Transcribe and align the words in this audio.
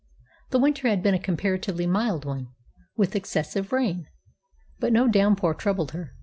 The 0.49 0.57
winter 0.57 0.87
had 0.87 1.03
been 1.03 1.13
a 1.13 1.19
comparatively 1.19 1.85
mild 1.85 2.25
one, 2.25 2.47
with 2.97 3.15
excessive 3.15 3.71
rain. 3.71 4.07
But 4.79 4.93
no 4.93 5.07
downpour 5.07 5.53
troubled 5.53 5.91
her. 5.91 6.15